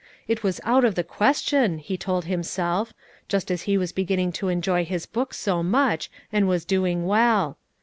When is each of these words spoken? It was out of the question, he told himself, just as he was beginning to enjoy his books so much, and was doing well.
It 0.27 0.41
was 0.41 0.59
out 0.63 0.83
of 0.83 0.95
the 0.95 1.03
question, 1.03 1.77
he 1.77 1.95
told 1.95 2.25
himself, 2.25 2.91
just 3.27 3.51
as 3.51 3.61
he 3.69 3.77
was 3.77 3.91
beginning 3.91 4.31
to 4.31 4.47
enjoy 4.47 4.83
his 4.83 5.05
books 5.05 5.37
so 5.37 5.61
much, 5.61 6.09
and 6.33 6.47
was 6.47 6.65
doing 6.65 7.05
well. 7.05 7.59